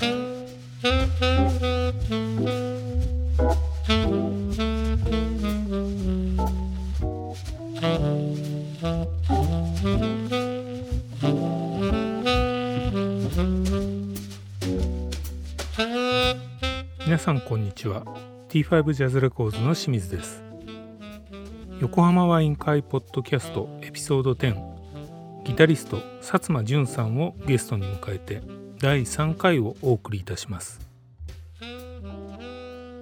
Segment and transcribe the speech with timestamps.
[0.00, 0.08] 皆
[17.18, 18.04] さんこんにちは。
[18.48, 20.42] T5 ジャズレコーズの清水です。
[21.80, 24.72] 横浜ワイン会ポッドキャストエピソード10
[25.44, 30.80] ギタリスト薩摩淳さんをゲストに迎えて第3回をお送りいたします。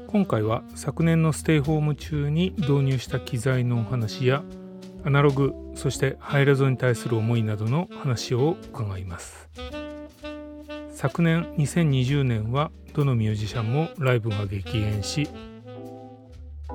[0.09, 4.43] 今回は昨年のステイホーム中に導入した機材のお話や
[5.05, 9.49] アナログそしてハイレゾに対する思いなどの話を伺います。
[10.93, 15.31] 昨年2020年はどのミュージシャンもライブが激減し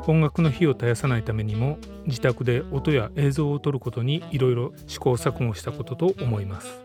[0.08, 1.78] 音楽の火を絶やさないためにも
[2.08, 6.85] 自宅で音や映像を撮ることにいろいろ試行錯誤したことと思います。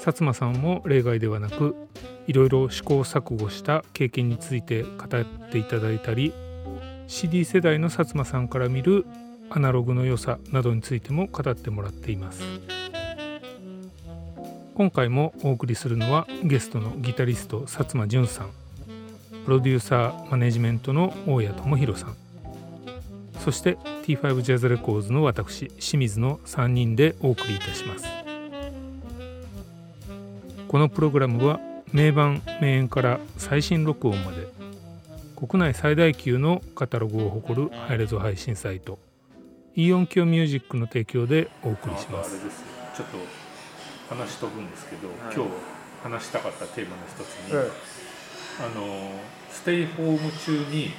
[0.00, 1.76] 薩摩さんも例外ではなく
[2.26, 6.32] いろいろ試行錯誤した経験について語っていただいたり
[7.06, 9.06] CD 世代の薩摩さんから見る
[9.50, 12.42] アナログの良さなどについても語ってもらっています。
[14.80, 18.50] 今回もお送りするのはゲストのギタリスト薩摩淳さん
[19.44, 22.16] プロデューサーマネジメントの大谷智弘さん
[23.40, 28.19] そして T5 ジャズレコーズの私清水の3人でお送りいたします
[30.70, 31.58] このプログラムは
[31.92, 34.46] 名盤名演から最新録音まで
[35.34, 39.00] 国内最大級のカタログを誇るハイレゾ配信サイト
[39.74, 42.38] イオンキョミュージックの提供でお送りします。
[42.96, 45.50] ちょっと話飛ぶんですけど、はい、今日
[46.04, 49.10] 話したかったテーマの一つに、はい、あの
[49.50, 50.92] ステイホーム中に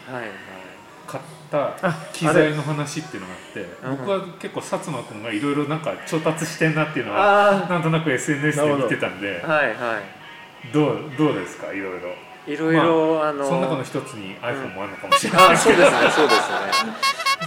[1.12, 3.66] 買った機材の話っていうのがあって、
[4.04, 11.73] 僕は結構薩摩君がいろいろなんか調達してんなっていうのはなんとなく SNS で見てたんで、はいはい、どうどうですか？
[11.73, 12.09] いろいろ。
[12.48, 16.94] いろいろ、まあ、あのその中の一つに iPhone もあるのかもしれない、うん、そうですねそうですね。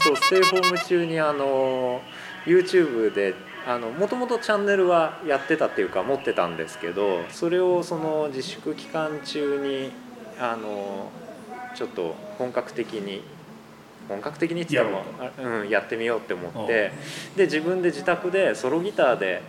[0.05, 2.01] そうステイホーム中にあの
[2.47, 3.35] YouTube で
[3.99, 9.91] もともとチャンネルはやってたっていうか持ってたんですけどそれをその自粛期間中に
[10.39, 11.11] あの
[11.75, 13.25] ちょっと本格的に
[14.09, 15.03] 本格的にって言っても
[15.39, 16.93] うん、やってみようって思って
[17.37, 19.43] で自分で自宅でソロギターで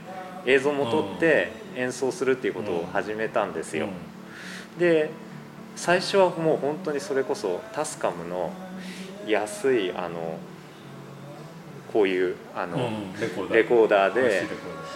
[0.46, 3.88] 映像も撮って演奏するっていうことを始めたんですよ。
[4.80, 5.10] で
[5.76, 8.52] 最初はもう本当にそれこそタスカムの
[9.28, 10.38] 安いあの
[11.92, 12.90] こういうあの、
[13.52, 14.14] レコーダー。
[14.14, 14.44] で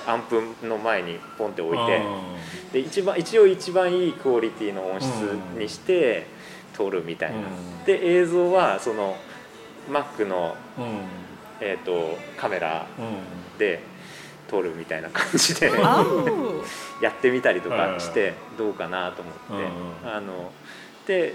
[0.05, 2.01] アンプの前にポンって置いて
[2.73, 5.07] で一番一応一番いいクオリティの音質
[5.57, 6.25] にして
[6.75, 7.37] 撮るみたいな。
[7.85, 9.15] で映像はその
[9.89, 10.55] Mac の、
[11.59, 12.85] えー、とカメラ
[13.57, 13.81] で
[14.47, 15.71] 撮るみたいな感じで
[17.01, 20.07] やってみたりとかしてどうかなと思って。
[20.07, 20.51] あの
[21.05, 21.33] で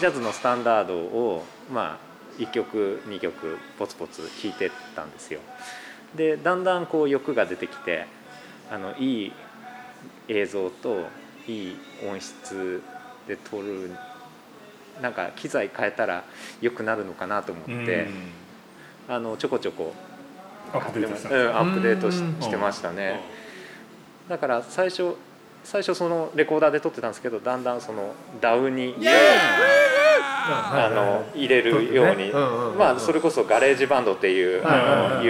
[0.00, 5.40] ジャズのスタンダードをまあ1曲2曲ポツポツ弾いてたんですよ。
[6.16, 8.06] でだんだんこう欲が出てきて
[8.70, 9.32] あのいい
[10.26, 11.06] 映像と
[11.46, 11.76] いい
[12.08, 12.82] 音質
[13.28, 13.94] で撮る
[15.02, 16.24] なんか機材変えたら
[16.60, 18.08] 良くなるのかなと思って、
[19.08, 19.94] あのちょこちょこ
[20.72, 22.92] アップデートしてました。
[22.92, 23.20] ね。
[24.28, 25.14] だから最初
[25.64, 28.94] 最初そのレコーダーで録ってたんですけどだんだんその DAW に
[30.50, 32.32] あの入れるように。
[32.78, 35.22] まあそれこそ GarageBand っていうあ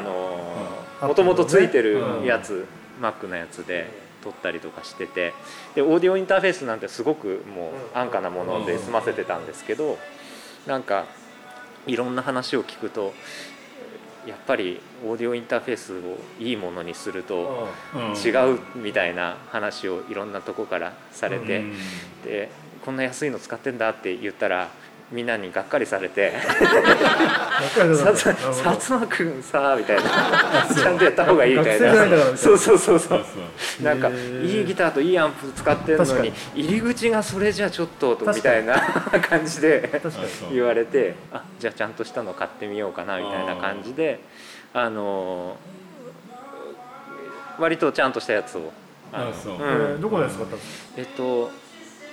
[0.00, 2.66] のもともとついてるやつ
[3.00, 5.34] Mac のやつで録ったりとかしてて
[5.76, 9.98] でオーディオインターフェースなんてすごくもう安価なもので済ませてたんですけど
[10.66, 11.04] なんか
[11.86, 13.14] いろんな話を聞くと
[14.26, 17.68] やっぱりオーディオインターフェースをいいものにすると
[18.24, 21.62] 違うみたいな話をいろんなとこからされて
[22.24, 22.50] で
[22.84, 24.68] こんな安いの使ってんだって言ったら
[25.12, 26.32] みんなにがっかりされて
[27.62, 27.96] 「薩
[28.80, 30.02] 摩君さ」みたいな
[30.74, 31.94] 「ちゃんとやった方がいい」みたいな。
[32.36, 33.24] そうそうそうそう。
[33.82, 38.74] なんかいいギターといいアンプ使ってるのに入り口がそれじゃちょっとみたいな
[39.28, 40.02] 感じで
[40.52, 44.18] 言われてあじゃあちゃんとしたの買ってみようかなみたいな感じで
[44.74, 45.56] あの
[47.58, 48.72] 割とちゃんとしたやつを。
[49.12, 49.58] あそう、
[50.00, 50.94] どこで使ったんですか？
[50.96, 51.48] えっと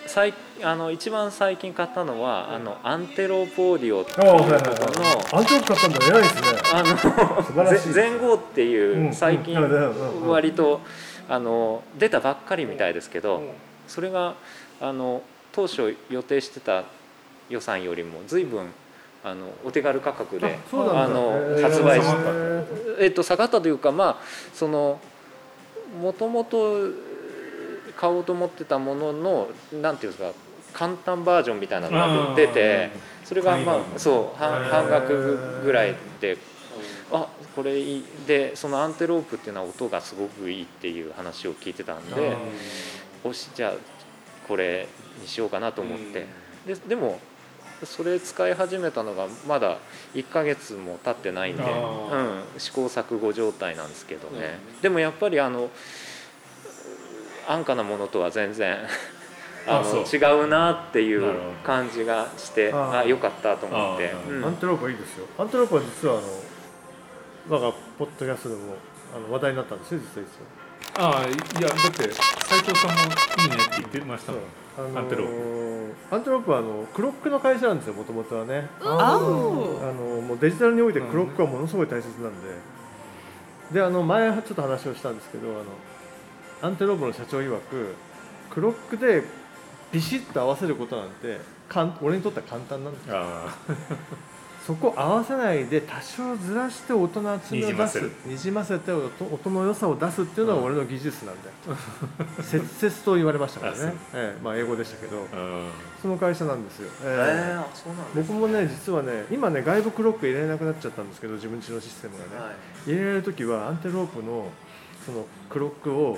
[0.07, 0.33] 最
[0.63, 6.05] あの一番最近買ったのは、あのアンテロポーディオっていうところの、アンテロ買ったんだ。
[6.07, 6.41] 偉いですね。
[6.73, 9.55] あの前後っていう最近
[10.27, 10.81] 割と
[11.29, 13.41] あの出たばっかりみたいですけど、
[13.87, 14.35] それが
[14.81, 15.21] あの
[15.51, 16.83] 当初予定してた
[17.49, 18.67] 予算よりも随分
[19.23, 22.07] あのお手軽価格であの発売し
[22.99, 24.99] えっと下がったというかまあその
[26.01, 26.87] もともと
[27.95, 30.37] 買おうと思ってたもののなんていうんですか
[30.73, 32.91] 簡単バージョンみたいなのが出て
[33.23, 36.37] それがまあそう半半額ぐらいで
[37.11, 38.05] あこれいい。
[38.27, 42.35] でそのアンテロープっていうのは音がすごくいいっていう話を聞いてたんで
[43.23, 43.73] よしじゃあ
[44.47, 44.87] これ
[45.21, 46.25] にしようかなと思って。
[46.65, 47.19] ででも
[47.85, 49.77] それ使い始めたのがまだ
[50.13, 55.69] 1ヶ月も経ってないんで、うん、試行錯誤状態なんですけどね、でもやっぱりあの
[57.47, 58.77] 安価なものとは全然
[59.67, 65.25] あの違うなっていう感じがしてああよかったと思って、うん、アンテロープはいいですよ。
[65.37, 66.23] アンテロープは実はあの
[67.49, 68.75] 我がポッドキャストでも
[69.15, 70.21] あの話題になったんですよ実
[71.01, 74.41] はああいやだって斉藤さんもいいねって言ってましたもん、
[74.77, 76.15] あのー、アンテロープ。
[76.15, 78.67] アンテロープはあのクロックの会社なんですよもともとはね。
[78.81, 82.49] あのもうデジタルにおいてクロックはものすごい大切なんで、
[83.71, 85.63] であの前ちょっと話をしたんですけどあの
[86.63, 87.93] アンテロープの社長曰く
[88.49, 89.23] クロックで
[89.91, 91.37] ビシッと合わせることなんて
[91.67, 93.21] かん俺にとっては簡単なんですよ
[94.65, 101.77] そこ合わせないで多少ずらして音の厚みを出すにじませて音の良さを出すっていうのが俺の技術なんだよ。
[102.41, 105.27] 切々と言われましたからね、ええまあ、英語でしたけど。
[106.01, 107.63] その会社なんですよ、えー、
[108.13, 112.51] 僕もね実はね今ね外部クロック入れなくなっちゃったんですけど自分ちのシステムがね、は
[112.85, 114.49] い、入れられる時はアンテロープの
[115.05, 116.17] そのクロックを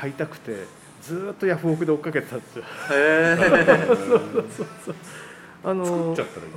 [0.00, 0.64] 買いたくて
[1.02, 2.64] ずっとヤフオクで追っかけてたんですよ。
[2.64, 3.36] へえ。
[3.36, 4.94] そうそうそう。
[5.62, 6.52] あの作っちゃったらいい。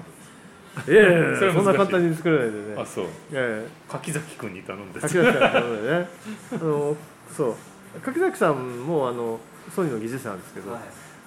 [0.88, 2.82] いやいやそんな簡単に作れないでね。
[2.82, 3.06] あ、そう。
[3.32, 5.00] いやいや柿崎君に頼んで。
[5.02, 6.10] 柿崎さんに頼んでね。
[6.54, 6.96] あの
[7.36, 7.56] そう
[8.02, 9.42] 柿崎さんもあの
[9.76, 10.82] ソニーの技術者なんですけど、はい、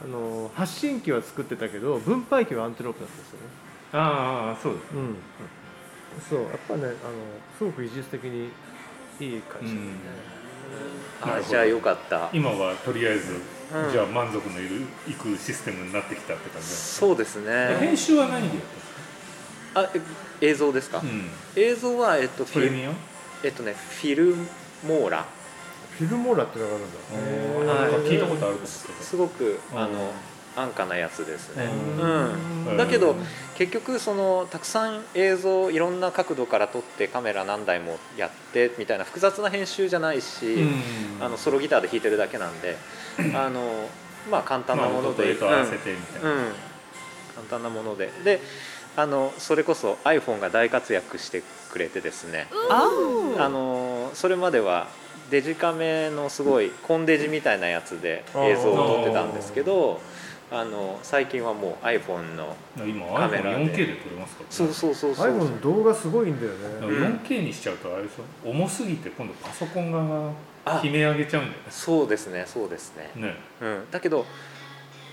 [0.04, 3.46] あの発信機は作ってたけど分配機はアンテロープだったんですよね。
[3.92, 5.16] ああそうです、うん。
[6.30, 6.92] そうやっぱねあの
[7.58, 8.50] すごく技術的に
[9.20, 9.80] いい会社ですね。
[10.30, 10.35] うん
[11.22, 12.30] あじゃあよかった。
[12.32, 17.76] 今はとりあえず、うん、じゃあ満足のいるいくシステムになってきたって感じそうですね。
[17.80, 18.64] 編集は何でやっ
[19.74, 19.90] たあ
[20.40, 22.92] 映像ですか、うん、映像はえっとプレミア
[23.42, 24.34] えっとねフィル
[24.86, 25.26] モーラ。
[25.98, 30.12] フィルモーラってのがあるんだ、はい、聞いたことあるすごくあの
[30.56, 31.66] 安価なやつですね、
[32.66, 33.14] うん、だけど
[33.56, 40.58] 結局そのたくさん映像いろんな角度から撮ってカメラ何台もやってみたいな複雑な編集じゃないし、
[41.20, 42.76] あのソロギターで弾いてるだけなんで
[43.34, 43.88] あの
[44.30, 45.76] まあ簡単なもので、まあ、うん、簡
[47.48, 48.10] 単なもので。
[48.24, 48.40] で
[48.98, 52.46] あのそれこそ iPhone が大活躍してくれてですね。
[52.70, 54.88] あのそれまでは
[55.30, 60.00] デジカメのすごいコンデジみたいなやつで映像を撮ってたんですけど。
[60.48, 63.66] あの最近はもう iPhone のカメラで。
[63.66, 68.50] 4K で撮れますから、ね、そうそうそうそう iPhone の動画すごいんだよね、4K にしちゃうとあれでしょ？
[68.50, 70.30] 重すぎて今度パソコンが
[70.80, 71.66] 決め上げちゃうんだよね。
[71.70, 73.10] そうですねそうですね。
[73.16, 74.24] ね、うん、だけど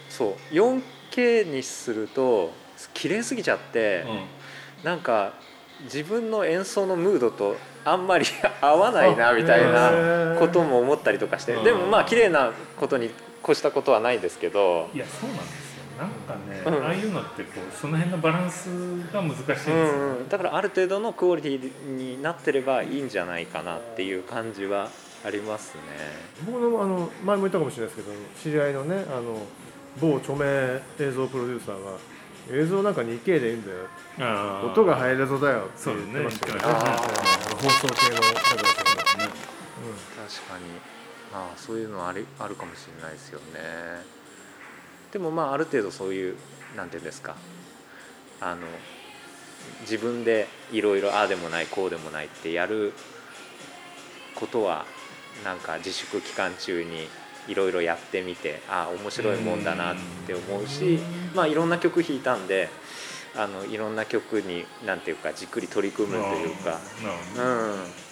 [0.10, 2.52] そう 4K にすると
[2.94, 4.06] 綺麗すぎちゃって、
[4.82, 5.34] うん、なんか
[5.86, 8.26] 自分の演奏のムードとあんまり
[8.62, 11.56] 合わないなみたいなことも思ったりとかして。
[11.64, 13.10] でもまあ綺麗なことに
[13.44, 15.84] 越したことはないですけどいやそうなんですよ。
[16.00, 18.68] なんかね、うん、ああいうのってこうその辺のバランス
[19.14, 24.90] が難しいですよ、うんうん、だからある程度のクオリティになってればいいんじゃないかなっていう感じは
[25.24, 25.82] ありますね。
[26.46, 29.46] 僕のあの前も言ったかもしれないですけど知り合いのねあの
[30.02, 30.46] 某著名
[31.00, 31.92] 映像プロデューサーが
[32.52, 33.78] 映像なんか 2K でいいんだよ。
[34.66, 36.58] 音がハイレゾだよって言ってましたけど。
[36.58, 36.64] ね。
[36.64, 36.70] 放
[37.70, 38.74] 送系の方ですよね、
[39.80, 40.66] うん、確かに
[41.34, 44.04] まあそういうのはありあるかもしれないですよね。
[45.12, 46.36] でもまあある程度そういう
[46.78, 47.36] なんていうんですか。
[48.40, 48.62] あの
[49.82, 52.94] 自分でいろいろああでもないこうでもないってやる
[54.36, 54.86] ことは
[55.44, 57.08] なんか自粛期間中に
[57.48, 61.00] いろいろやってみてああ面白いもんだなって思うし
[61.34, 62.70] まあいろんな曲弾いたんで
[63.36, 66.80] あのいろんな曲になんていうかじっくり取り組むというか、
[67.38, 68.03] うん、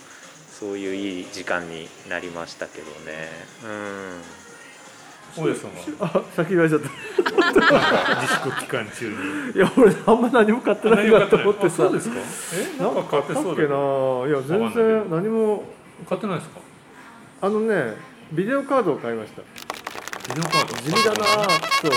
[0.62, 3.30] そういういい時間になりましたけどね。
[3.65, 5.44] うん。
[5.44, 6.06] 大家さんは？
[6.13, 6.88] あ先言われちゃった。
[8.22, 9.15] 自粛期間中に。
[9.56, 11.77] いや俺あんま何も買ってないなと思ってさ。
[11.77, 12.15] そうですか？
[12.80, 13.68] えなんか買ってそうだっけな？
[14.27, 15.63] いや全然何も。
[16.08, 16.60] 買ってないですか？
[17.41, 17.96] あのね
[18.32, 19.41] ビデオカードを買いました。
[19.41, 20.75] ビデオカード？
[20.77, 21.25] 地味だな
[21.82, 21.91] そう。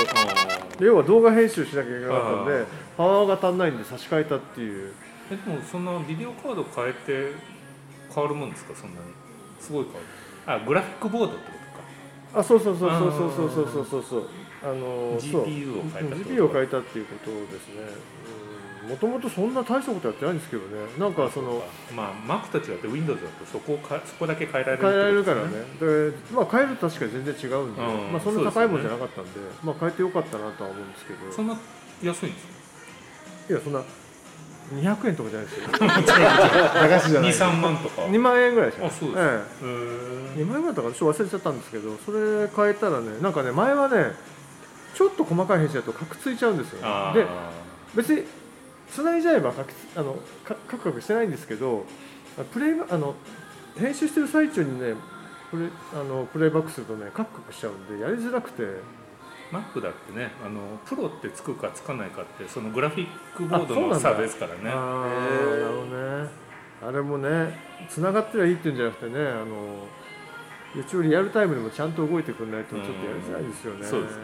[0.84, 2.64] 要は動画編集しなきゃいけなかったんで
[2.96, 4.94] パワーが足んないんで差し替えたっていう。
[5.30, 7.32] えでもそんなビデオカード変えて
[8.14, 8.74] 変わるもんですか？
[8.74, 9.06] そんなに。
[9.60, 10.00] すごい変わ
[10.58, 10.62] る。
[10.62, 11.52] あグラフィックボードってこ
[12.32, 12.40] とか。
[12.40, 14.02] あそうそうそうそうそうそうそうそう。
[14.02, 14.28] そう
[14.62, 17.84] あの GPU を変えた GPU を変えたっていうことですね、
[18.88, 20.86] もともとそんな大したことやってないんですけどね。
[20.98, 21.62] なんかその
[21.94, 25.50] まあ Mac たちだって Windows だとそこをかそこだけ変えられる変えられるからね。
[25.78, 28.12] でまあ変えると確かに全然違うんで、うん。
[28.12, 29.30] まあそんな高いもんじゃなかったんで
[29.62, 31.30] まあ変えてよかったなとは思うんですけど。
[31.30, 31.58] そんな
[32.02, 32.52] 安いんですか？
[33.50, 33.82] いやそんな
[34.72, 35.68] 200円とかじゃないですよ。
[35.70, 38.02] 駄菓子じゃない23万とか。
[38.02, 38.86] 2万円ぐらいでしょ。
[38.86, 39.68] あそうですえへ
[40.38, 40.94] え、2万円ぐらいだったかな。
[40.94, 44.12] ちょっと忘れちゃったんですけどそれ変えたらねなんかね前はね
[44.94, 47.26] ちょっと細かい編集だとカクついちゃうんですよあで
[47.94, 48.24] 別に
[48.90, 51.84] 繋いじゃえばカクあのかカクカクしてないんですけど
[52.52, 53.14] プレイバあの
[53.76, 54.94] 編集してる最中にね
[55.50, 58.62] プレあのプレイバックするとねカクカクしちゃうんでやりづらくて
[59.52, 63.94] Mac だってねあのプロってつくかつかないかってそのグラフィックボードあそうなんだ。
[63.94, 64.60] の差ですからね。
[64.66, 65.84] ああなるほど
[66.22, 66.28] ね。
[66.82, 67.58] あれもね
[67.88, 69.86] 繋がってりゃいいっていうんじゃなくてねあの
[70.74, 74.22] 一応リアルタイムでもちゃんと動いてくれないとちょっとやりづらいですよね、うんそうですね。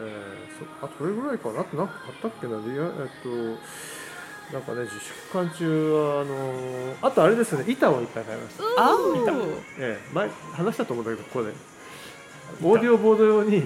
[0.00, 0.48] えー
[0.80, 1.60] そあそれぐらいかな？
[1.60, 2.56] あとなんか買ったっけな？
[2.66, 2.90] リアえっ
[3.22, 3.28] と
[4.52, 8.96] なんかね自粛期間中はあのあとあれですね板をいっぱい買いました、あ
[9.78, 11.52] ええ前話したと思うんだけどここで。
[12.62, 13.62] オーディオボード用に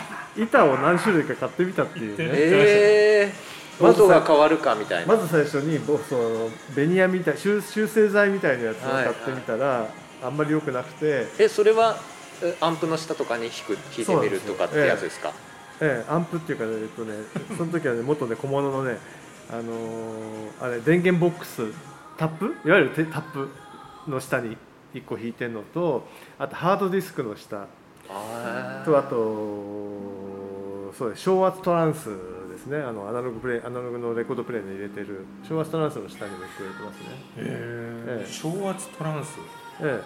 [0.36, 2.24] 板を何種類か買ってみたっていうね。
[2.32, 9.86] えー、まずさ音が変わるかみたいな、まず最初にぼそのベニヤみたい修修正剤みたいなやつを買ってみたら、
[10.22, 11.96] あんまり良くなくて、えそれは
[12.42, 15.32] えアンプの下とかに弾く弾いてみるとかってやつですか？
[15.80, 17.14] ええ、アンプっていうかね、えっとね、
[17.56, 18.98] その時はね元ね小物のね、
[19.50, 19.64] あのー
[20.60, 21.62] あれ電源ボックス
[22.18, 22.54] タップ？
[22.66, 23.48] いわゆるテタップ
[24.06, 24.56] の下に
[24.94, 26.06] 1個引いてるのと
[26.38, 27.56] あとハードディスクの下。
[27.56, 27.66] あ
[28.84, 29.16] とあと
[30.92, 31.22] そうです。
[31.22, 32.08] 小圧トランス
[32.50, 32.78] ですね。
[32.78, 37.04] あのアナログプレイアナログのレコードプレイに入れてる小圧トランスの下にも入れてますね。
[37.36, 38.30] へえええ。
[38.30, 39.38] 小圧トランス。
[39.80, 40.04] ええ、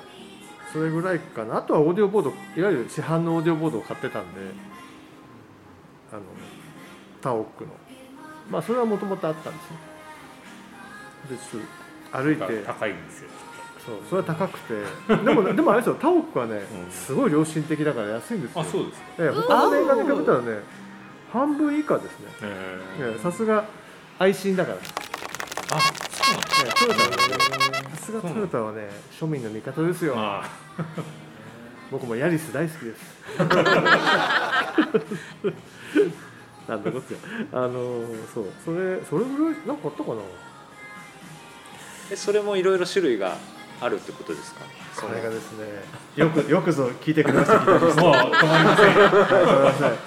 [0.73, 1.57] それぐらいかな。
[1.57, 4.41] あとはオーディオボードいわゆる市販のオーディオボードを買ってたんで
[6.13, 6.23] あの
[7.21, 7.71] タオックの。
[8.51, 9.61] まあそれはもともとあったんで
[11.41, 11.67] すよで
[12.13, 12.63] 歩いて。
[12.67, 13.31] 高いんですよ
[13.87, 14.83] そうそれは高くて。
[15.25, 15.95] でもでもあれですよ。
[15.97, 16.91] タオックはね、うん。
[16.91, 18.61] すごい良心的だから安いんですよ。
[18.61, 19.07] あそうですか。
[19.19, 20.63] ええ、他のメーカーに比べたらね
[21.33, 22.27] 半分以下ですね。
[22.43, 22.47] へ
[23.01, 23.65] ええさすが
[24.19, 24.79] 愛心だから。
[24.79, 27.17] あそうなんねトヨタはね
[27.91, 28.89] さすがトヨタはね
[29.21, 30.15] 庶民の味方ですよ。
[30.17, 30.49] あ
[31.91, 33.01] 僕もヤリス大好きです。
[36.67, 37.59] なんだこっちゃ。
[37.65, 38.47] あのそう。
[38.65, 40.23] それそれぐらいなんかあったかな？
[42.11, 43.37] えそれもいろいろ種類が
[43.81, 44.61] あるってことですか？
[44.95, 45.65] それがですね
[46.17, 47.59] よくよくぞ聞いてくれました。
[47.67, 49.93] もう止まりませんたごめんなさい。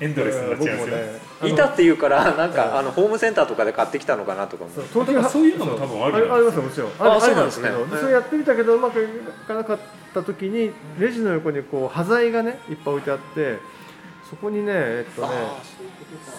[0.00, 0.96] エンドレスになっちゃいますよ、
[1.40, 1.52] 僕もね。
[1.52, 6.90] 板っていうからなんか、うんあのホームセンターとかで買ってきたのかなとかもそうそういうのも多分あるありますよもちろん。
[7.00, 9.06] ああそうなんですねそれやってみたけどうまくい
[9.48, 9.78] かなかっ
[10.14, 13.58] た時にレジの横にこう端材がねいっぱい置いてあって
[14.30, 15.28] そこにねえっとね。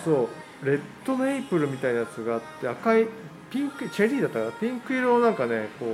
[0.05, 0.29] そ
[0.63, 3.07] うレッドメイプルみたいなやつがあって赤い
[3.49, 5.89] ピンクチェリーだったからピンク色のなんかねこう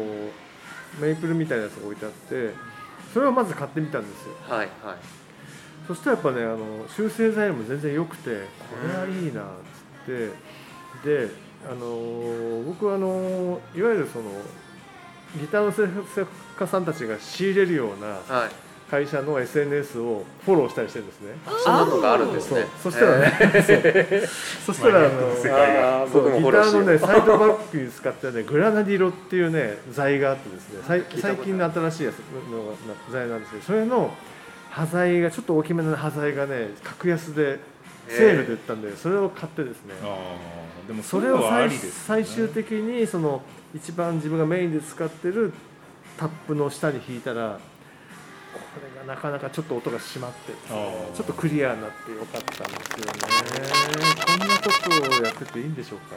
[0.99, 2.53] メイプルみたいなやつが置いてあって
[3.13, 4.35] それをまず買ってみたんですよ。
[4.49, 4.67] はいはい。
[5.87, 9.45] そしたらやっぱねあの修正材料も全然良くてこれはいいなっ
[10.05, 10.55] つって。
[11.03, 11.29] で
[11.69, 14.31] あの僕はあのいわゆるその
[15.39, 21.33] ギターの制作家さんたちが仕入れるようなはい会社の SNS をフォローしたりしてるんですね。
[21.63, 22.65] そんなのがあるんですね。
[22.81, 22.91] そう。
[22.91, 24.27] そしたらね、
[24.65, 26.07] そしたらあの世界が。
[26.07, 32.19] そもギターのねサイドバックに使ったねグラナディロっていうね材があってですねさい最近の新しいやつ
[32.51, 32.73] のな
[33.11, 34.11] 材なんですけどそれの
[34.69, 37.59] 端材がちょっと大きめの端材がね格安で
[38.07, 39.95] セールで売ったんで、それを買ってですね。
[40.87, 43.41] でもそれを最りです、ね、最終的にその
[43.73, 45.51] 一番自分がメインで使ってる
[46.17, 47.59] タップの下に弾いたらこ
[48.81, 53.11] れがなかなかちょっと音が締まってですねちょっとクリアになってよかったんですよね。
[54.37, 54.63] こんなこ
[55.11, 56.15] とをやってていいんでしょうか。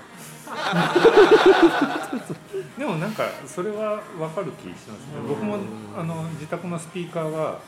[2.79, 4.95] でもなんかそれは分かる気しますね。
[5.21, 5.29] うん。
[5.29, 5.59] 僕も
[5.97, 7.59] あの自宅のスピーカーは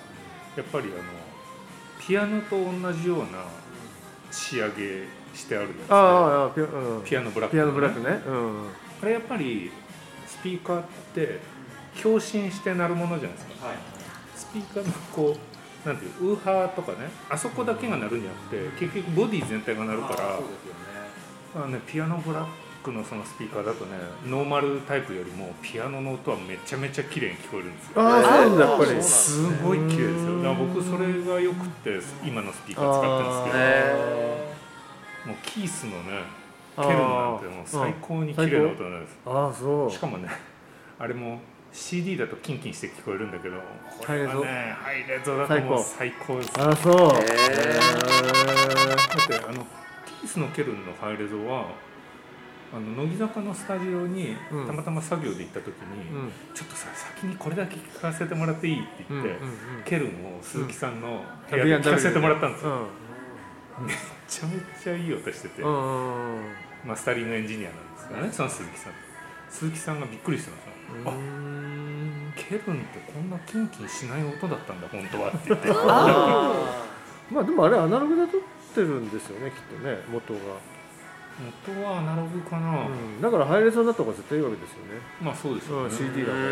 [0.57, 1.03] やっぱりあの
[2.01, 3.27] ピアノと同じような
[4.31, 8.23] 仕上げしてあるんですねああピア,、うん、ピアノブラック、ピアノブラックね。
[8.27, 8.69] うん。
[9.03, 9.71] あれやっぱり
[10.27, 10.85] スピーカーっ
[11.15, 11.41] て
[12.03, 13.53] 共振して鳴るものじゃないですか、
[13.99, 14.00] ス
[14.53, 20.39] ピーカーのこうなんていうウーハーとかねあそこだけが鳴るんじゃなくて結局ボディ全体が鳴るから
[21.57, 22.49] あの、ね、ピアノブラッ
[22.83, 27.93] クのそのスピーカーだとねノーマルタイプよりもピアノの音はめちゃめちゃ綺麗に聞こえるんですよ。
[27.97, 28.65] ああそうなんだ。
[28.67, 30.37] やっぱりすごい綺麗ですよ。
[30.39, 34.51] だから僕それがよくって今のスピーカー使ってるんですけどへ
[35.27, 36.41] もうキースのね
[36.77, 39.91] ケルンなんてもう最高に綺麗な音なんですああそう。
[39.91, 40.29] しかもね
[40.99, 41.41] あれも
[41.73, 46.37] CD だとキンキンして聞こえるんだけどこれはねハイレゾだともう最高。
[46.39, 46.95] ですだああそう。
[46.95, 46.99] へっ
[49.27, 49.67] てあの
[50.21, 51.67] キースのケルンのハイレゾは
[52.73, 54.67] あの乃木坂のスタジオにうん。
[54.67, 56.33] たまたま作業で行った時に、うん。
[56.55, 59.37] ちょっとさ先にこれだけ聞かせてもらっていいって言って、
[59.85, 62.87] ケルンを鈴木さんの部屋で聞かせてもらったんですよ、
[63.81, 63.93] め
[64.29, 66.43] ちゃめちゃいい音してて、うんうんうん
[66.83, 68.93] マスタリングエンジニアなんですからねその鈴木さん。
[69.51, 70.63] 鈴木さんがびっくりしてまし
[71.05, 71.15] た、あ
[72.51, 75.69] うんケルンってこんなキンキンしない音だったんだ本当はって言って。
[75.87, 76.85] あ
[77.31, 78.41] まあでもあれアナログで撮っ
[78.75, 80.41] てるんですよねきっとね元が、
[81.71, 86.51] 元はアナログかな、うん、だからハイレゾになった方が絶対いいわけですよね、まあそうですよね、うん、CD だからね、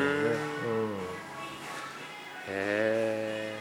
[2.47, 3.59] へえ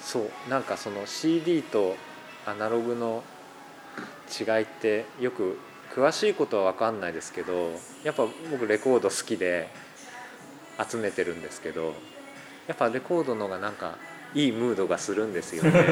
[0.00, 1.96] そうなんかその CD と
[2.46, 3.24] アナログの
[4.30, 5.58] 違いってよく
[5.94, 7.72] 詳しいことは分かんないですけど
[8.02, 9.68] やっぱ僕レコード好きで
[10.90, 11.94] 集めてるんですけど
[12.66, 13.96] やっぱレコードの方がなんか
[14.34, 15.70] いいムードがするんですよね。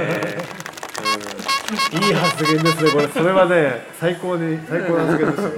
[1.93, 3.09] うん、いい発言ですねこれ。
[3.09, 5.51] それはね最高に最高の発言ですよ。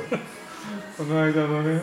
[0.99, 1.83] この間のね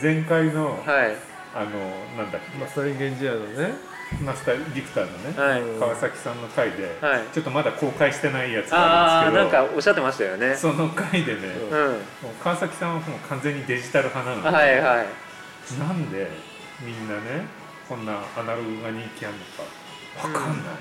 [0.00, 1.16] 前回のうん、はい。
[1.54, 1.70] あの
[2.16, 5.62] なんだっマスタリングエンジニアのねけマスターディクターのね、はい。
[5.62, 7.22] うん川崎さんの回で、はい。
[7.32, 10.54] ちょっとまだ公開してないやつがあるんですけどかおっしゃってましたよね。
[10.54, 11.40] その回でね、
[11.70, 11.96] うん。
[12.42, 14.42] 川崎さんはもう完全にデジタル派なの。
[14.42, 15.06] で、はいはい。
[15.78, 16.28] なんで
[16.80, 17.46] みんなね
[17.88, 19.44] こんなアナログが人気あるの
[20.24, 20.74] かわかんない、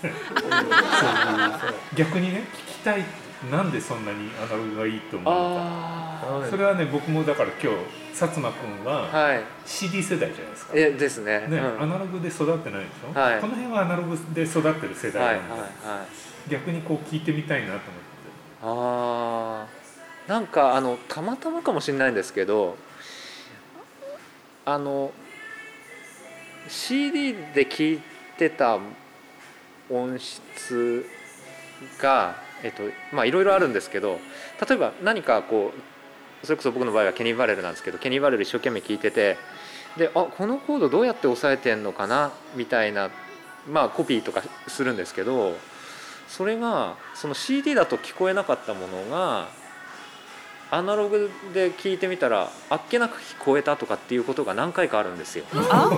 [0.00, 3.04] そう逆にね聞きたい
[3.50, 5.88] なんでそんなにアナログがいいと思うのか。
[6.20, 7.68] あそれはね僕もだから今日
[8.12, 9.42] 薩摩君あ、ははい。
[9.64, 11.46] CD 世代じゃないですか、えですね。
[11.46, 11.82] ねうん。
[11.82, 13.40] アナログで育ってないでしょ、はい。
[13.40, 16.06] この辺はアナログで育ってる世はいはい代なんで、は
[16.48, 16.50] い。
[16.50, 17.88] 逆にこう聞いてみたいなと思って。
[18.60, 19.66] あ
[20.28, 22.76] あ、なんかあのたまたまかもしれないんですけど、
[24.64, 25.12] あの
[26.66, 28.00] CD で聞い
[28.36, 28.78] てた
[29.88, 31.06] 音質
[31.98, 34.20] がえっとまあいろいろあるんですけど、
[34.68, 35.72] 例えば何かこ
[36.42, 39.36] うそれこそ僕の場合はケニー・バレルなんですけど、ケニー・バレル一生懸命聞いてて、
[39.96, 43.10] で、あこのコードどうやって押さえてんのかなみたいな
[43.68, 45.56] まあコピーとかするんですけど。
[46.28, 49.48] それがその CD だと聞こえなかったものが
[50.70, 55.44] アナログで聞いてみたらあっけなく聞こえたとかっていうことが何回かあるんですよ。
[55.54, 55.90] あ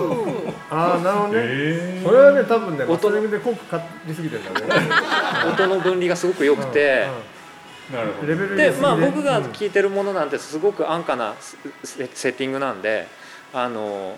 [0.69, 4.89] あなるほどね、へそれはね多分ね音マスタリングで濃くかりすぎてるんだね。
[5.51, 7.07] 音の分離がすごく良くて、
[7.91, 8.27] なるほど。
[8.27, 11.35] レベルでまあ僕が聞いてるものなんてすごく安価な
[11.83, 13.07] セセッティングなんで
[13.53, 14.17] あの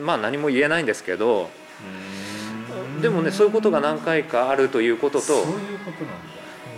[0.00, 1.50] まあ何も言えないんですけど
[3.00, 5.40] でもねそういうことが何回かあるということとそうい
[5.74, 6.14] うことなん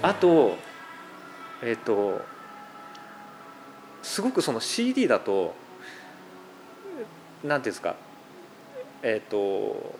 [0.02, 0.08] だ。
[0.08, 0.56] あと
[1.64, 2.20] えっ、と
[4.02, 5.54] すごくその CD だと
[7.42, 7.96] なんていうんですか
[9.02, 9.94] えっ、と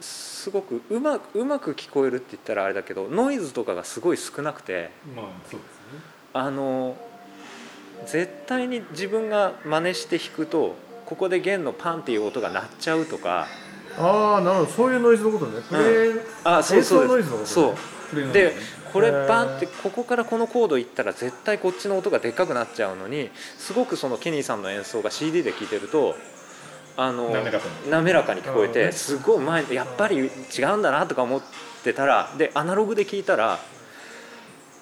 [0.00, 6.00] すごくうまうまく聞こえるって言ったらあれだけどノイズとかがすごい少なくてまあそうですね。
[6.32, 6.96] あの
[8.06, 10.74] 絶対に自分が真似して弾くと
[11.06, 13.46] ここで弦のパンっていう音が鳴っちゃうとか
[13.98, 14.70] ああなるほど。
[14.70, 15.60] そういうノイズのことね。
[15.68, 17.74] プレー、あそうそうそう。
[18.10, 18.54] プレイので
[18.94, 23.28] これバンってここからこのコード行ったら絶対こっちの音がでっかくなっちゃうのに
[23.58, 26.14] すごくそのケニーさんの演奏が CD で聴いてると
[26.96, 27.50] あの滑
[28.12, 28.42] らかに。
[28.42, 31.42] 聞こえてすごいうまいやっぱり違うんだなとか思っ
[31.82, 33.58] てたらでアナログで聞いたら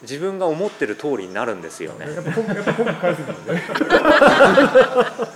[0.03, 2.07] 自分が思ってる通りになるんですよね。
[2.07, 2.31] だよね。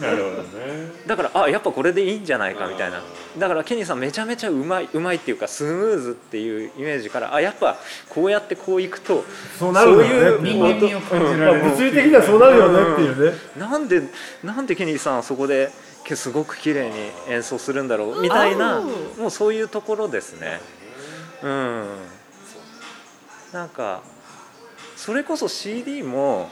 [0.00, 0.90] なるほどね。
[1.06, 3.00] だからあやっぱこれでいいんじゃないかみたいな。
[3.38, 7.76] だからケニーさんめちゃめちゃうまいうまいっていうかスムーズっていうイメージからあやっぱ
[8.08, 9.24] こうやってこういくと
[9.56, 10.04] そうなるね。
[10.40, 11.60] 人間味を感じられる。
[11.62, 14.02] まあ物理的にはそうなるよねっていうね、なんで
[14.42, 15.70] なんでケニーさんはそこで
[16.14, 16.94] すごく綺麗に
[17.28, 18.80] 演奏するんだろうみたいな
[19.18, 20.60] もうそういうところですね。
[21.42, 21.84] うん、
[23.52, 24.02] なんか
[25.06, 26.48] それこそ CD も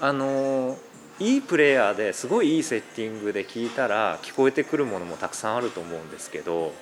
[0.00, 0.76] あの
[1.20, 6.74] いいプレイヤーですごいいいセッティングで聴いたら聞こえてくるものもたくさんあると思うんですけど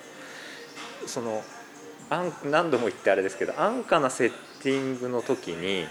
[1.05, 1.43] その
[2.09, 4.31] 安何度も言ってあれですけど安価なセッ
[4.63, 5.85] ティングの時に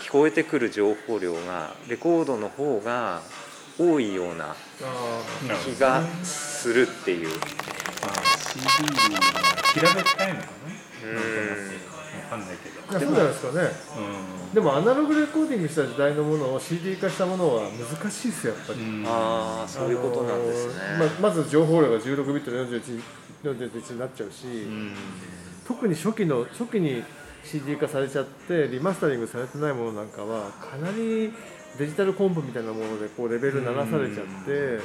[0.00, 3.20] 聞こえてくる情報量がレコードの方が
[3.78, 4.56] 多いような
[5.66, 7.28] 気がするっていう。
[7.28, 9.20] まあ CD は
[9.74, 10.52] 平べったいのかな。
[11.84, 11.91] うん
[12.32, 12.80] かんないけど。
[12.88, 13.68] あいやそうじゃないですかね。
[14.48, 14.54] うん。
[14.54, 19.04] でもアナログレコーディングした時代のものを CD 化したものは難しいですよやっぱり、うん。
[19.06, 20.74] ああそういうことなんですね。
[20.96, 23.02] あのーままず情報量が16ビットの41
[23.44, 24.92] 41になっちゃうし、うん。
[25.66, 27.02] 特に初期の初期に
[27.44, 31.32] CD 化されちゃってリマスタリングされてないものなんかはかなり
[31.78, 34.78] デジタルコンプみたいなものでこうレベル鳴らされちゃって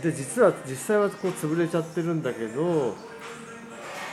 [0.00, 2.94] で実は実際はこう潰れちゃってるんだけど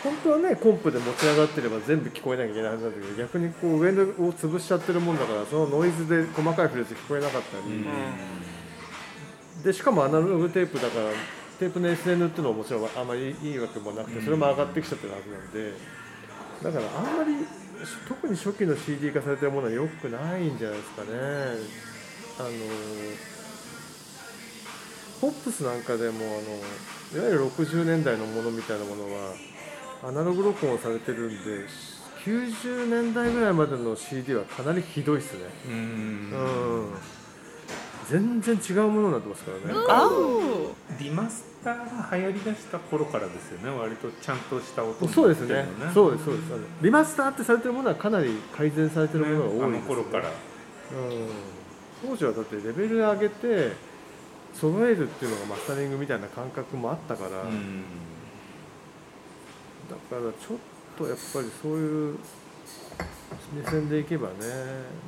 [0.04, 3.94] 本当はねコンプで持ち上がってれば全部聞こえなきゃいけないはずなんだけど逆にこう上を
[4.34, 7.86] 潰しちゃってるもんだからそのノイズで細かいフレーズ聞こえなかったり、
[9.64, 11.10] でしかもアナログテープだから
[11.60, 16.00] テープの SN っていうのはもちろんあんまりいいわけもなくてそれも上がってきちゃってるはずなんで。
[16.64, 17.46] だからあんまり
[18.08, 21.10] 特に初期の CD 化されてるものは良くないんじゃないですかね。
[22.38, 22.50] あの
[25.22, 29.34] ポップスなんかでもあのいわゆる60年代のものみたいなものは
[30.02, 31.66] アナログ録音されてるんで
[32.24, 35.50] 90年代ぐらいまでの CD はかなりひどいですね。
[35.68, 35.74] うん。
[35.74, 37.20] うん
[38.10, 39.80] 全然違うものになってますからね。
[41.00, 43.78] リマスターが流行りだした頃からですよね。
[43.78, 45.66] 割とちゃんとした音にそうですね。
[45.94, 46.54] そうですそうです。
[46.54, 50.30] あのリマスターってされてるものはかなり改善されてるものが多いです、あの頃から。
[50.30, 51.30] うん、
[52.10, 53.74] 当時はだってレベル上げて
[54.56, 57.84] 揃えるっていうのがマスタリングみたいな感覚もあったから、うん
[59.90, 60.58] だからちょっ
[60.98, 62.18] とやっぱりそういう
[63.54, 64.34] 目線でいけばね、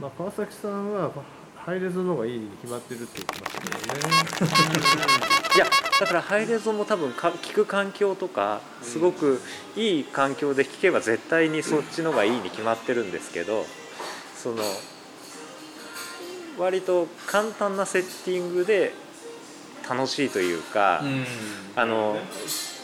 [0.01, 1.11] まあ、川崎さんは
[1.55, 5.21] ハイレゾの方がいいに決まってるって言ってましたけどね。
[5.55, 5.67] いや
[5.99, 9.41] だからハイレゾも多分か聞く環境とかすごく
[9.75, 13.65] いい環境で聞けば絶対にそっちのがいいに決まってるんですけど
[14.35, 14.63] その
[16.57, 18.93] 割と簡単なセッティングで
[19.87, 21.03] 楽しいというか、
[21.75, 22.17] あの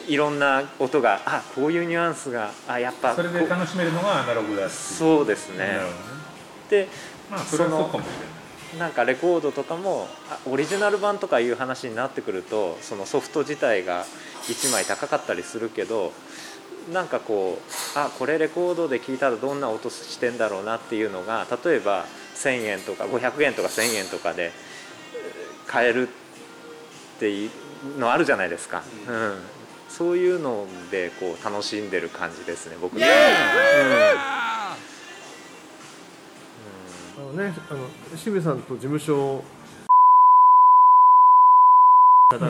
[0.08, 5.58] いろんな音があこういうニュアンスがあやっぱそれでこ楽しめるのがアナログだそうですね。
[5.66, 5.80] ね。
[6.70, 6.88] で
[7.30, 8.24] まあそれはそうかもしれな
[8.78, 8.80] い。
[8.80, 14.06] なんかレコードとかもあオリジナル版とかいう話になってくるとそのソフト自体が
[14.48, 16.12] 1枚高かったりするけど
[16.92, 29.36] なんかこうあこれレコードで聞いたらどんな音してんだろうなっていうのが例えば1,000円とか500円とか1,000円とかでえー買えるっていうのあるじゃないですか、うん
[29.90, 33.06] そういうのでこう楽しんでる感じですね僕ね。
[37.18, 37.80] あのね、あの
[38.16, 39.44] 清水さんと事務所
[42.30, 42.48] 方が、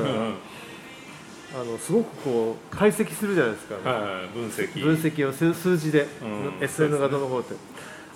[1.56, 4.84] あのすごくこう解析するじゃないですか、はい分析。
[4.84, 6.60] 分析を数数字で、うん。
[6.60, 7.56] SN 型の方って、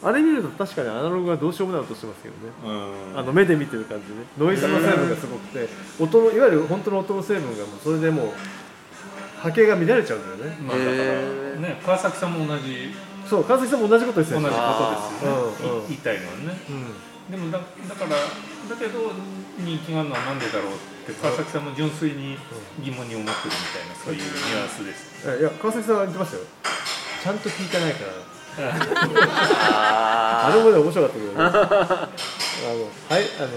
[0.03, 3.19] あれ見ると確かにアナログがどうしようもない音してますけどね、うん。
[3.19, 4.25] あの目で見てる感じでね。
[4.37, 8.33] ノイズの成分がすごくて音のいわゆる本当の音の成分がもうそれでもう
[9.41, 10.95] 波形が乱れちゃうんだよね、まあだから
[11.59, 12.93] ね川崎さんも同じ。
[13.27, 15.31] そう川崎さんも同じことですよ同じことですよ
[15.65, 15.87] うんうん。
[15.87, 16.59] 言いたいのはね。
[16.69, 17.31] うん。
[17.31, 19.11] でもだだからだけど
[19.57, 20.77] 人気があるのはなんでだろうっ
[21.07, 22.37] て川崎さんも純粋に
[22.83, 25.25] 疑問に思ってるみたいなそういうニュアンスです。
[25.25, 26.43] えいや川崎さんは言ってましたよ。
[27.23, 28.11] ちゃんと聞いてないから。
[29.71, 31.35] ああれもね面白かったけどね。
[31.37, 33.49] あのはいあの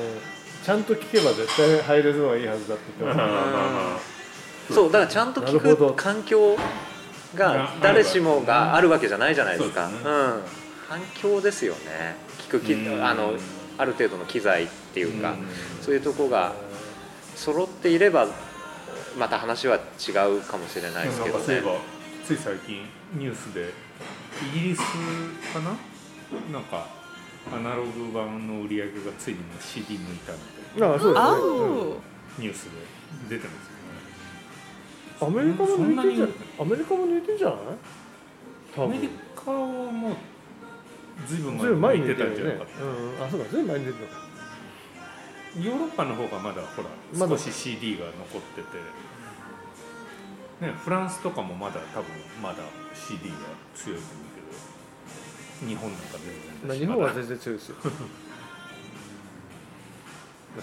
[0.64, 3.26] ちゃんと聞けば絶対入れるのがいいはずだって言ってました。
[3.26, 4.13] まあまあまあ
[4.70, 6.56] そうだからちゃんと聞く環境
[7.34, 9.88] が誰しもがあるわけじゃないじゃないですか。
[9.88, 12.16] ねうん、環境ですよね。
[12.48, 13.34] 聞くあの
[13.76, 15.46] ある程度の機材っていうか、うん。
[15.82, 16.52] そういうとこが
[17.34, 18.28] 揃っていれば
[19.18, 19.78] また話は違
[20.38, 21.38] うかもしれないですけどね。
[21.38, 21.60] なんかそういえ。
[21.60, 21.72] ば
[22.24, 23.70] つい最近ニュースで
[24.54, 25.76] イギリスかな？
[26.52, 26.86] なんか
[27.52, 30.38] アナログ版の売り上げがついにもう CD 抜いたみ
[30.72, 30.94] たいな。
[30.94, 31.14] ああそう
[32.38, 32.70] ニュースで
[33.28, 33.68] 出てます
[35.26, 37.56] アメリカも抜いてんじゃなにアメリカも抜いてんじゃない
[38.76, 39.56] アメリカは
[39.92, 40.16] もう
[41.26, 42.90] ずいぶん前に前に抜いて出たんじゃなかった、うん
[43.26, 44.16] あそうかずいぶん前に出てるのか
[45.56, 48.78] ヨーロッパの方がまだほらまだ少し CD が残ってて、
[50.66, 52.10] ね、フランスとかもまだ多分
[52.42, 52.56] まだ
[52.94, 53.34] CD が
[53.74, 54.44] 強いと思うけど。
[55.62, 56.34] 日本なんか全然
[56.66, 57.76] まあ日本は全然強いですよ。
[57.84, 57.92] ま あ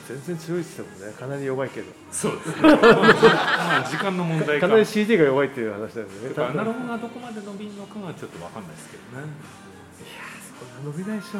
[0.07, 1.13] 全然強いって言ってもね。
[1.13, 1.91] かなり弱いけど。
[2.11, 2.61] そうですね。
[2.61, 2.79] ま
[3.83, 4.67] あ時間の問題か。
[4.67, 6.13] かなり CD が弱いっていう話だよね。
[6.37, 9.27] アナログがどこまで伸びるのかはちょっと分かんないですけどね。
[10.59, 11.39] そんな伸びないでしょ。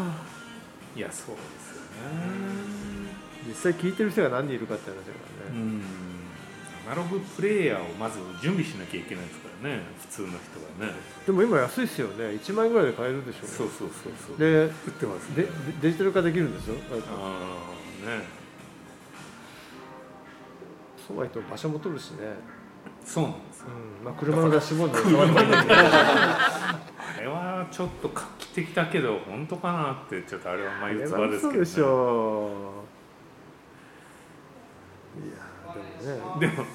[0.96, 2.52] いやそうですよね。
[3.48, 5.10] 実際聞いてる人が何人いるかって話だか
[5.50, 5.82] らね、うん。
[6.92, 9.80] アナログプレイヤーをまず準備しなきゃいけないですからね。
[10.02, 10.94] 普通の人はね。
[11.26, 12.26] でも今安いですよね。
[12.36, 13.48] 1万円ぐらいで買えるでしょ。
[13.48, 14.38] そうそうそうそう。
[14.38, 15.36] で売ってますね。
[15.36, 15.50] でで
[15.82, 17.72] デジタル化できるんですよあ
[18.06, 18.41] あね
[21.08, 22.18] そうは言っても場所も取るしね、
[23.04, 23.66] そうなんですよ
[24.00, 32.72] うんまあ、車のダッシュボードで触ればいいんだけどあれはちょっと画期的だけど本当かなってちょっとあれは眉唾ですけど、ね、そうでしょ
[35.18, 36.66] ういやでもねでも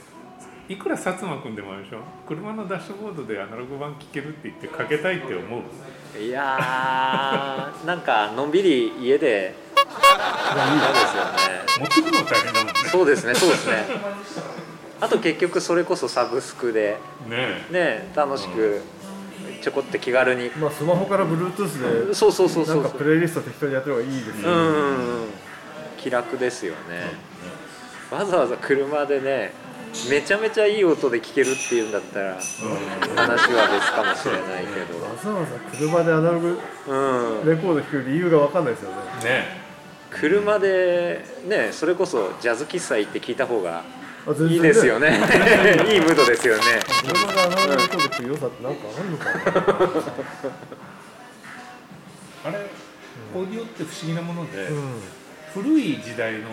[0.69, 5.63] いくら薩摩君でもあるでしょ車のダッシュボードでアナログ版聴けるって言ってかけたいって思う
[6.21, 9.66] いやーなんかのんびり家で。
[11.79, 12.73] 持ってくの大変だもんね。
[12.91, 13.85] そうですねそうですね。
[15.01, 18.83] あと結局それこそサブスクでねね楽しく
[19.63, 20.51] ちょこって気軽に。
[20.59, 22.83] まあスマホから Bluetooth でそうそうそうそう。
[22.83, 25.29] なんかプレイリスト適当にやってる方がいいですよね、うんうんうん。
[25.99, 26.79] 気楽ですよね、
[28.13, 29.53] わざわざ車でね
[30.09, 38.97] めちゃめちゃいい音で聴けるっていうんだったら話は別かもしれないけわざわざ車でアナログど、うん、レコード聴く理由が分かんないですよね。
[39.25, 39.66] ね
[40.21, 43.83] 車でねそれこそジャズ喫茶行って聞いた方が
[44.49, 45.19] いいですよね。
[45.89, 46.63] いいムードですよね。
[47.05, 48.75] 車でアナログレコード聴く良さってなん。
[48.75, 50.57] かあるのかな
[52.45, 52.67] あれ
[53.35, 55.01] オーディオって不思議なもので、うん
[55.55, 56.49] 古い時代の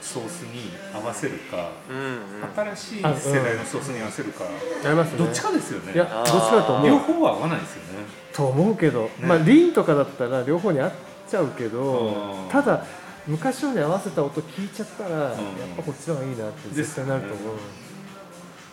[0.00, 2.74] ソースに合わせるか、うんうん。
[2.76, 3.02] 新しい世
[3.42, 4.44] 代のソースに合わせるか、
[4.84, 5.18] ありますね。
[5.18, 5.92] どっちかですよね。
[5.92, 8.06] いやどっちかだと思両う方は合わないですよね。
[8.32, 10.92] と思うけど、まあリンとかだったら両方に合っ
[11.28, 12.48] ちゃうけどうん。
[12.50, 12.84] ただ
[13.26, 15.36] 昔のに合わせた音聞いちゃったら、やっん
[15.76, 17.56] ぱこっちの方がいいなって絶対なると思う、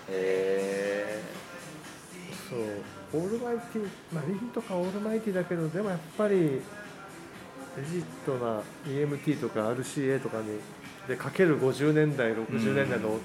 [0.10, 1.22] へ
[2.50, 3.20] そう。
[3.22, 6.62] オールマイティまあリンとかオールマイティだけどでもやっぱりレ
[7.84, 10.60] ジットな EMT とか RCA とかに
[11.08, 13.20] でかける50年代60年代のレ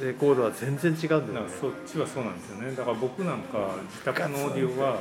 [0.00, 1.52] レコードは全然違うんだよね。
[1.60, 2.74] そっちはそうなんですよね。
[2.74, 4.98] だから僕なんか自宅のオーディオは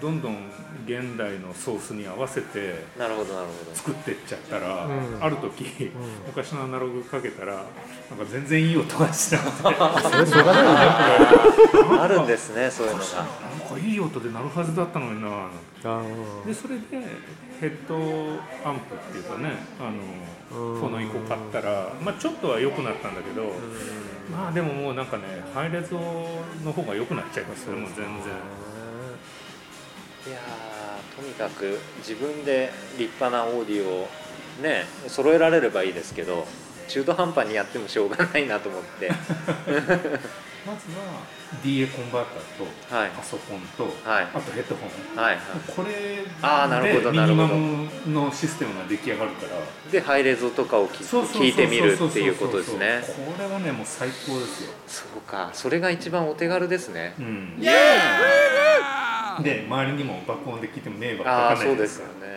[0.00, 0.50] どんどん
[0.84, 3.74] 現代のソースに合わせてえなるほどなるほど。
[3.74, 5.18] 作ってっちゃったら、うん。
[5.20, 5.90] ある時、
[6.26, 9.62] 昔のアナログかけたらなんか全然いい音がしなくて。
[11.98, 13.04] あるんですねそういうのが
[13.68, 15.48] かいい音で鳴るはずだったのにな
[15.84, 16.02] あ
[16.46, 16.82] でそれで
[17.60, 17.96] ヘッド
[18.68, 19.50] アンプっていうかね
[19.80, 20.80] あのうん。
[20.80, 23.52] フォノイコ買ったら、まあ、ちょっとは良くなったんだけど、
[24.30, 25.98] まあでももうなんかねハイレゾ
[26.64, 28.06] の方が良くなっちゃいますよもう全然。
[30.26, 34.08] いやーとにかく自分で立派なオーディオを
[34.62, 36.46] ね揃えられればいいですけど
[36.88, 39.10] 中途半端にやってもしょうがないなと思って。
[40.66, 43.10] まずは DA コンバーターとはい。
[43.10, 44.24] パソコンと、はい。
[44.24, 45.16] あとヘッドホン。
[45.16, 45.44] はいはい。
[45.74, 47.56] これあーなるほどでミニマなるほど。
[47.56, 49.56] ムのシステムが出来上がるから。
[49.90, 53.02] でハイレゾとかを聞いてみるっていうことですね。
[53.06, 55.50] これはねもう最高ですよ、そうか。
[55.52, 57.14] それが一番お手軽ですね。
[57.18, 57.70] うん、で
[59.68, 62.35] 周りにも爆音で聞いても迷惑かかああんないそうですよね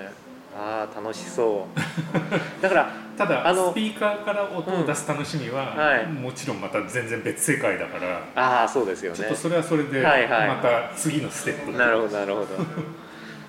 [0.59, 1.79] ああ楽しそう。
[2.61, 6.05] だからただあのスピーカーから音を出す楽しみは、うんはい。
[6.07, 9.17] もちろんまた全然別世界だからああそうですよね。
[9.17, 10.47] ちょっとそれはそれではいはい。
[10.49, 11.71] また次のステップ。
[11.77, 12.47] なるほどなるほど。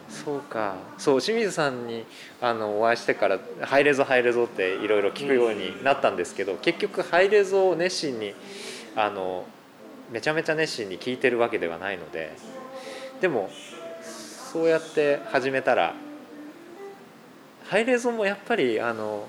[0.09, 0.75] そうか。
[0.99, 2.05] そう清水さんに
[2.41, 8.35] あのお会いしてから「ハイレゾハイレゾ」っていろいろ聞くようになったんですけど、結局ハイレゾを熱心に
[8.95, 9.47] あの
[10.11, 12.33] めちゃめちゃ熱心に聞いてるわけではないので
[13.21, 13.51] でも
[14.03, 15.95] そうやって始めたら
[17.71, 19.29] ハイレゾもやっぱりあの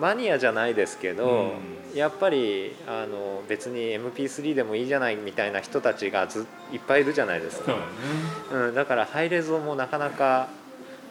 [0.00, 1.52] マニアじゃないですけど、
[1.94, 7.66] やっぱりあの別に MP3 でもいいじゃないみたいな人たちがずいっぱいいるじゃないですか。
[7.66, 8.68] そう、だね。
[8.68, 10.48] うん、だからハイレゾもなかなか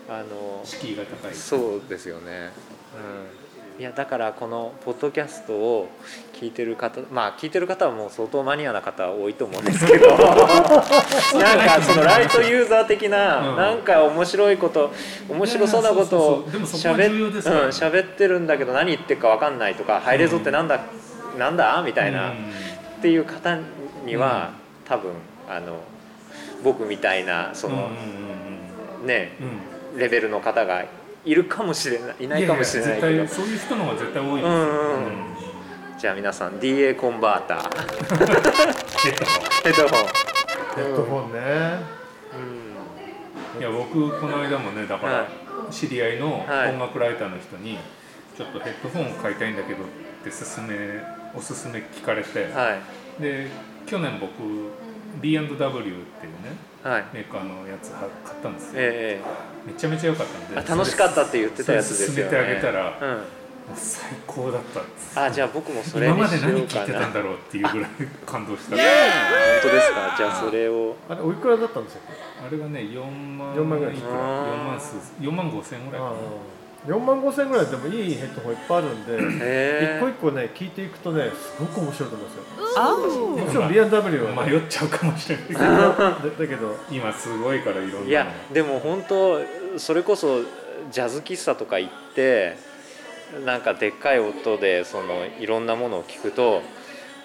[0.10, 1.34] あの敷居が高い。
[1.36, 2.52] そうですよね、
[2.96, 3.47] うん、
[3.80, 5.88] いやだからこのポッドキャストを
[6.34, 10.08] 聞いてる方まあ聞いてる方はもう相当マニアな方多いと思うんですけど。
[10.18, 13.56] なんかそのライトユーザー的な、うん。
[13.56, 14.92] なんか面白いこと
[15.30, 16.98] 面白そうなことをいやそうそうそう。
[16.98, 20.80] でもそこは喋重要ってるんだけど何言ってるか分かんないとか、ハイレゾってなんだ
[21.38, 21.84] なんだ？
[21.86, 22.34] みたいな、うん。
[22.34, 22.34] っ
[23.00, 23.60] ていう方
[24.06, 24.54] には、
[24.86, 25.12] 多分
[25.48, 25.78] あの
[26.64, 27.92] 僕みたいなその、
[29.04, 29.54] ねうんうん
[29.94, 30.00] うん。
[30.00, 30.84] レベルの方が
[31.28, 33.08] いるかもしれないいないかもしれないけど。
[33.08, 34.60] やや絶対そういう人の方が絶対多いですよ、うん。
[34.60, 35.38] うんうん
[35.98, 37.76] じゃあ皆さん DA コンバーター。
[39.64, 40.08] ヘッドホン。
[40.76, 41.34] ヘッドホン。
[41.34, 41.40] ね。
[43.56, 43.60] うん。
[43.60, 45.28] いや僕この間もねだかはら
[45.72, 46.70] 知り合いのはい。
[46.70, 47.80] 音楽ライターの人に
[48.38, 49.88] ちょっとヘッドホン買いたいんだけどっ
[50.24, 51.02] て勧め
[51.36, 52.78] おすすめ聞かれて、は
[53.20, 53.22] い。
[53.22, 53.48] で
[53.88, 54.32] 去年僕
[55.20, 56.04] B&W っていうね
[56.84, 57.06] はい。
[57.12, 59.20] メーカーのやつは買ったんですよ、え
[59.68, 60.70] めちゃめちゃ良かったんで。
[60.70, 62.32] 楽しかったって言ってたやつですよね。
[62.32, 63.14] それ勧めてあげたら、もうん。
[63.18, 63.24] う
[63.76, 64.62] 最高だっ
[65.14, 67.90] たあじゃあ僕もそれ今まにしよで何聞いてたんだろうっていうぐらい
[68.26, 68.70] 感動した。
[68.72, 70.16] 当ですか？
[70.18, 70.96] じゃあそれを。
[71.10, 72.02] あれおいくらだったんですよ
[72.48, 73.04] あれがね4
[73.36, 76.16] 万4万ぐらいいくらあー4万数4万5千円ぐらいかな
[76.88, 82.44] 4万5千円ぐらいでもいいヘッドホンいっぱいあるんで一個一個ね聞いていくとねすごく面白いと思うんですよ。
[82.78, 83.44] Oh.
[83.44, 85.46] もちろん B&W は、ね、迷っちゃうかもしれない。
[85.48, 86.76] けどだだけど。
[86.90, 88.06] 今すごいからいろんなの。
[88.06, 89.42] いやでも本当
[89.78, 90.44] それこそ
[90.90, 92.56] ジャズ喫茶とか行って
[93.44, 96.62] なんかでっかい音でそのいろんなものを聞くと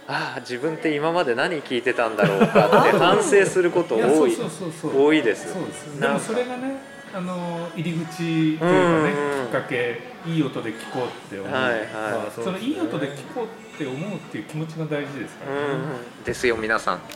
[0.08, 4.34] ああ自分って今まで何聞いてたんだろうかって反省すること多い。
[4.34, 5.02] そうそうそうそう。
[5.04, 5.52] 多いです。
[5.52, 6.18] そうですでなんか。
[6.18, 11.80] もそれがねあの入り口というかね、うんうん、きっかけいい音で聴こうって思う、はいはい。
[11.82, 15.72] まあそ、そのいい音で聴こうって思うっていう気持ちが大事ですからね、うん。
[15.72, 15.74] う
[16.20, 17.00] ん、ですよ皆さん。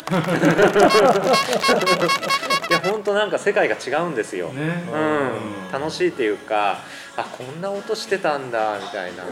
[2.68, 4.96] いや本当なんか世界が違うんですよ、ね、う
[5.68, 6.78] ん、楽しいっていうか
[7.16, 9.30] あこんな音してたんだみたいな、うん、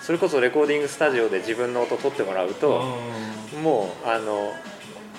[0.00, 2.96] それこそレコーディングスタジオで自分の音取ってもらうと、
[3.60, 4.54] もうあの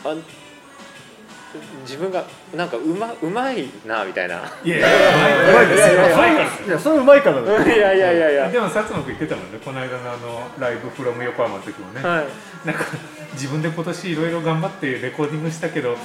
[0.06, 0.16] あ
[1.82, 4.42] 自分がなんかうまうまいなみたいな。
[4.64, 6.68] いやいやうまいですよ。
[6.68, 8.52] いやそれうまいからいやいやいやいや。
[8.52, 9.60] でも薩摩君言ってたもんね。
[9.64, 12.02] この間のあのライブフロム横浜の時もね。
[12.02, 12.86] はい、なんか
[13.34, 15.96] 自分で今年いろいろ頑張ってレコーディングしたけど。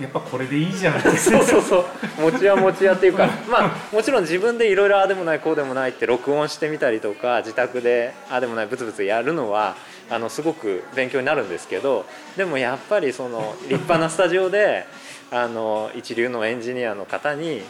[0.00, 1.84] やっぱこれでいいじゃんそうそうそう
[2.22, 9.76] 持ち屋持ち屋っていうか まあもちろん自分でいろいろああでもないこうでもないって録音してみたりとか自宅でああでもないブツブツやるのは
[10.10, 12.04] あのすごく勉強になるんですけど
[12.36, 14.86] でもやっぱりその立派なスタジオで
[15.30, 17.62] あの一流のエンジニアの方に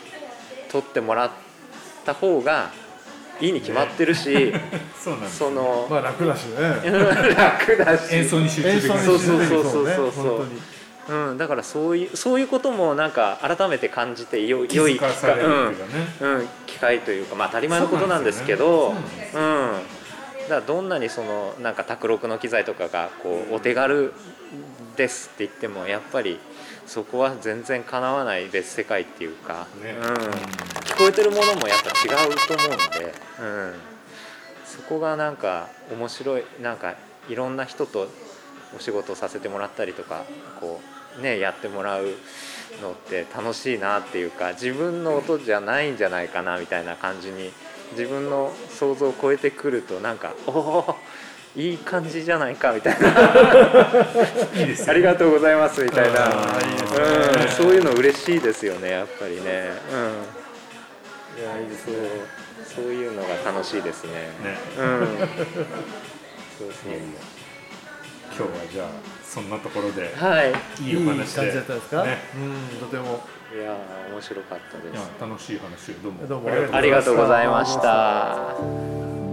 [0.71, 1.31] 撮ってもらっ
[2.05, 2.71] た方が
[3.41, 4.61] いいに決まってるし、ね、
[5.03, 6.61] そうなんそのまあ楽だしね。
[7.35, 8.15] 楽だし。
[8.15, 10.13] 演奏に集中できるそうそうそうそうそう。
[10.13, 10.47] そう
[11.07, 19.31] うん、だからそういうそういうこともなんか改めて感じてよ良い機会、うん、うん、機会というか、まあ、当たり前のことなんですけどう、ね。
[19.35, 19.71] ううん、
[20.45, 24.13] だからどんなにそのなんか卓録の機材とかがこうお手軽
[24.97, 26.39] ですって言ってもやっぱり
[26.87, 30.05] そこは全然かなわない別世界っていうか、ね、うん、
[30.83, 33.75] 聞こえてるものもやっぱ違うと思うんで、うん、
[34.67, 36.95] そこがなんか面白いなんか
[37.29, 38.09] いろんな人と
[38.77, 40.25] お仕事させてもらったりとか
[40.61, 40.81] こ
[41.19, 42.05] うねやってもらう
[42.83, 47.53] のって楽しいなっていうか自分の音じゃないんじゃないかなみたいな感じに
[47.93, 50.97] 自分の想像を超えてくるとなんかおお
[51.57, 53.09] いい感じじゃないかみたいな。
[54.59, 56.35] いいです、ね、ありがとうございますみたいな、ね、
[57.43, 59.71] うん、そういうの嬉しいですよねやっぱりね、
[61.37, 62.45] うん、いやいいですね。
[62.75, 65.07] そういうのが楽しいですね、ね、うん。
[66.59, 66.93] そうそう
[68.37, 68.89] 今日はじゃあ
[69.25, 71.47] そんなところで、はい、いいお話で。
[71.47, 73.21] いい感じだったですか、ね、うんとても
[73.55, 73.77] いや
[74.11, 75.11] 面白かったです。
[75.21, 79.24] 楽しい話をどうもどうもありがとうございました。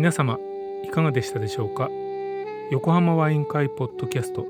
[0.00, 0.38] 皆様
[0.82, 1.90] いかがでしたでしょうか？
[2.70, 4.46] 横浜ワイン会ポッドキャスト。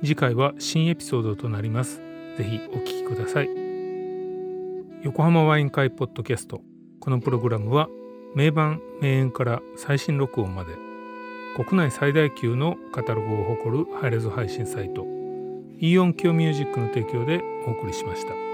[0.00, 2.00] 次回は新エピソードとなります。
[2.38, 3.48] ぜひお聞きください。
[5.02, 6.60] 横浜ワイン会ポッドキャスト。
[7.00, 7.88] このプログラムは
[8.36, 10.70] 名盤名演から最新録音まで
[11.56, 15.04] 国内最大級のカタログを誇るハイレゾ配信サイト
[15.80, 18.51] イオンキョミュージックの提供でお送りしました。